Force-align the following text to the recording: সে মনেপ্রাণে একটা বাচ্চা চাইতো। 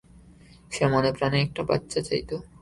সে 0.71 0.83
মনেপ্রাণে 0.87 1.37
একটা 1.41 1.61
বাচ্চা 1.63 1.99
চাইতো। 2.01 2.35